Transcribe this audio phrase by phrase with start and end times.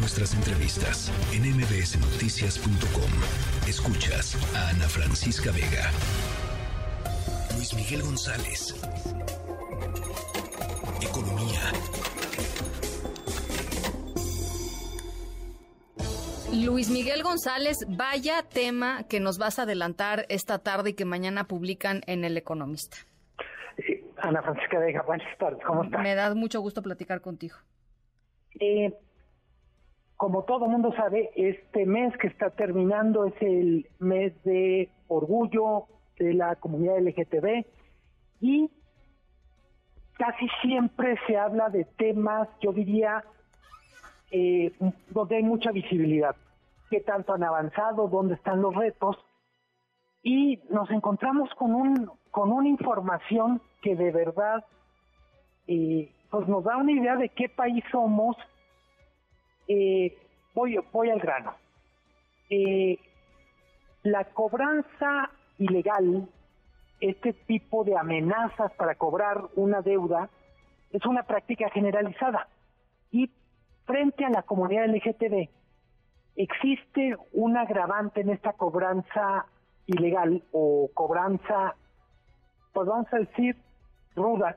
[0.00, 3.10] nuestras entrevistas en mbsnoticias.com.
[3.68, 5.90] Escuchas a Ana Francisca Vega.
[7.54, 8.74] Luis Miguel González.
[11.02, 11.60] Economía.
[16.64, 21.44] Luis Miguel González, vaya tema que nos vas a adelantar esta tarde y que mañana
[21.44, 22.96] publican en El Economista.
[24.16, 26.02] Ana Francisca Vega, buenas tardes, ¿cómo estás?
[26.02, 27.56] Me da mucho gusto platicar contigo.
[28.58, 28.92] Eh,
[30.20, 35.86] como todo mundo sabe, este mes que está terminando es el mes de orgullo
[36.18, 37.64] de la comunidad LGTB
[38.42, 38.70] y
[40.18, 43.24] casi siempre se habla de temas, yo diría,
[44.30, 44.74] eh,
[45.08, 46.36] donde hay mucha visibilidad,
[46.90, 49.16] qué tanto han avanzado, dónde están los retos,
[50.22, 54.66] y nos encontramos con un con una información que de verdad
[55.66, 58.36] eh, pues nos da una idea de qué país somos.
[59.72, 60.18] Eh,
[60.52, 60.76] voy,
[61.10, 61.54] al grano.
[62.48, 62.98] Eh,
[64.02, 66.28] la cobranza ilegal,
[67.00, 70.28] este tipo de amenazas para cobrar una deuda,
[70.90, 72.48] es una práctica generalizada.
[73.12, 73.30] Y
[73.86, 75.48] frente a la comunidad LGTB,
[76.34, 79.46] existe un agravante en esta cobranza
[79.86, 81.76] ilegal o cobranza
[82.72, 83.56] pues vamos a decir,
[84.16, 84.56] ruda,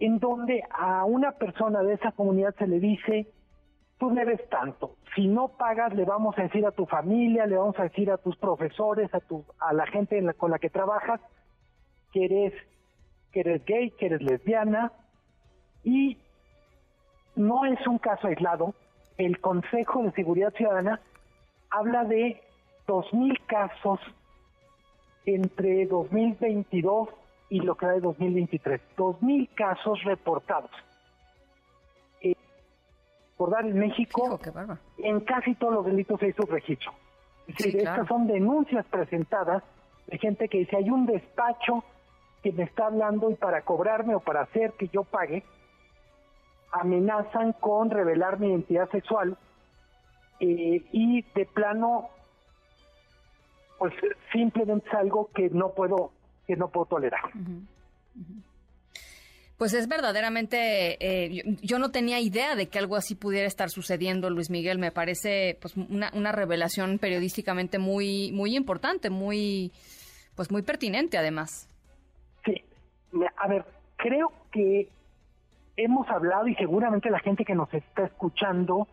[0.00, 3.26] en donde a una persona de esa comunidad se le dice,
[4.00, 7.78] tú debes tanto, si no pagas le vamos a decir a tu familia, le vamos
[7.78, 11.20] a decir a tus profesores, a, tu, a la gente con la que trabajas,
[12.10, 12.54] que eres,
[13.30, 14.90] que eres gay, que eres lesbiana,
[15.84, 16.16] y
[17.36, 18.74] no es un caso aislado,
[19.18, 21.00] el Consejo de Seguridad Ciudadana
[21.70, 22.40] habla de
[22.86, 24.00] 2.000 casos
[25.26, 27.10] entre 2022
[27.50, 28.80] y lo que da de 2023.
[28.96, 30.70] 2.000 casos reportados.
[33.40, 34.38] Eh, por dar en México,
[34.98, 36.92] en casi todos los delitos hay subregistro.
[37.46, 39.62] Es decir, estas son denuncias presentadas
[40.06, 41.84] de gente que dice, hay un despacho
[42.42, 45.42] que me está hablando y para cobrarme o para hacer que yo pague,
[46.72, 49.36] amenazan con revelar mi identidad sexual
[50.38, 52.08] eh, y de plano,
[53.78, 53.94] pues
[54.32, 56.12] simplemente es algo que no puedo
[56.46, 57.30] que no puedo tolerar.
[59.60, 64.30] Pues es verdaderamente, eh, yo, no tenía idea de que algo así pudiera estar sucediendo,
[64.30, 64.78] Luis Miguel.
[64.78, 69.70] Me parece pues una, revelación periodísticamente muy, muy importante, muy,
[70.34, 71.68] pues muy pertinente además.
[72.42, 72.54] Sí,
[73.36, 73.66] a ver,
[73.98, 74.88] creo que
[75.76, 78.88] hemos hablado y seguramente la gente que nos está escuchando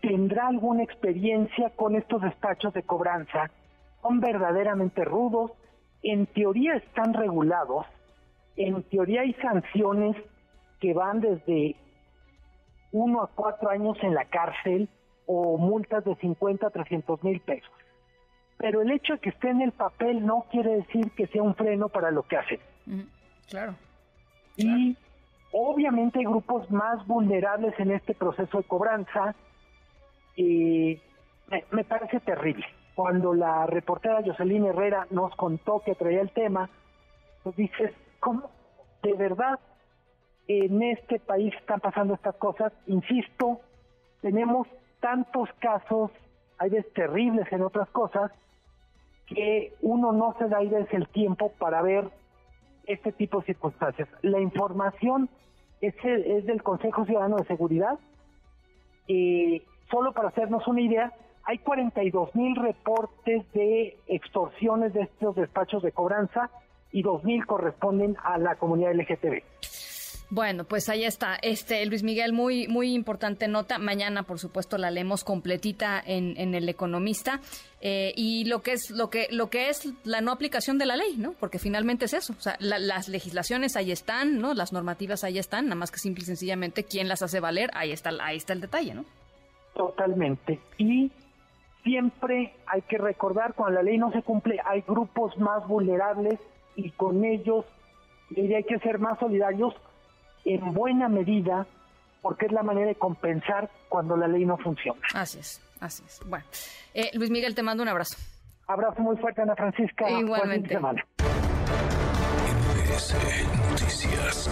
[0.00, 3.50] tendrá alguna experiencia con estos despachos de cobranza.
[4.00, 5.50] Son verdaderamente rudos,
[6.02, 7.84] en teoría están regulados,
[8.56, 10.16] en teoría hay sanciones
[10.80, 11.76] que van desde
[12.92, 14.88] uno a cuatro años en la cárcel
[15.26, 17.70] o multas de 50 a 300 mil pesos.
[18.58, 21.54] Pero el hecho de que esté en el papel no quiere decir que sea un
[21.54, 22.60] freno para lo que hacen.
[23.48, 23.74] claro.
[24.56, 24.96] Y
[25.52, 29.34] obviamente hay grupos más vulnerables en este proceso de cobranza.
[30.36, 31.00] y
[31.70, 32.64] me parece terrible
[32.94, 36.68] cuando la reportera Jocelyn Herrera nos contó que traía el tema,
[37.42, 38.50] pues dices, ¿cómo
[39.02, 39.58] de verdad
[40.46, 42.72] en este país están pasando estas cosas?
[42.86, 43.60] Insisto,
[44.20, 44.68] tenemos
[45.00, 46.12] tantos casos,
[46.58, 48.30] hay terribles en otras cosas,
[49.26, 52.08] que uno no se da ahí el tiempo para ver
[52.86, 54.08] este tipo de circunstancias.
[54.22, 55.28] La información
[55.80, 55.94] es,
[56.46, 57.98] del Consejo Ciudadano de Seguridad,
[59.08, 61.12] y solo para hacernos una idea,
[61.42, 66.50] hay 42 mil reportes de extorsiones de estos despachos de cobranza
[66.92, 69.42] y 2 mil corresponden a la comunidad LGTB.
[70.34, 71.34] Bueno, pues ahí está.
[71.42, 73.78] Este Luis Miguel, muy muy importante nota.
[73.78, 77.40] Mañana, por supuesto, la leemos completita en, en el Economista
[77.82, 80.96] eh, y lo que es lo que lo que es la no aplicación de la
[80.96, 81.32] ley, ¿no?
[81.38, 82.32] Porque finalmente es eso.
[82.32, 84.54] O sea, las legislaciones ahí están, ¿no?
[84.54, 87.68] Las normativas ahí están, nada más que simple y sencillamente quién las hace valer.
[87.74, 89.04] Ahí está ahí está el detalle, ¿no?
[89.74, 90.60] Totalmente.
[90.78, 91.12] Y
[91.82, 96.40] siempre hay que recordar, cuando la ley no se cumple, hay grupos más vulnerables
[96.76, 97.64] y con ellos
[98.36, 99.74] hay que ser más solidarios
[100.44, 101.66] en buena medida
[102.22, 105.00] porque es la manera de compensar cuando la ley no funciona.
[105.14, 106.20] Así es, así es.
[106.26, 106.44] Bueno,
[106.94, 108.16] eh, Luis Miguel, te mando un abrazo.
[108.66, 110.08] Abrazo muy fuerte, Ana Francisca.
[110.10, 110.78] Igualmente.
[113.70, 114.50] Noticias.